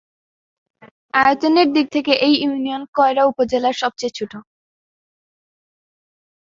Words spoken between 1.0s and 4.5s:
আয়তনের দিক থেকে এই ইউনিয়ন কয়রা উপজেলার সবচেয়ে ছোট।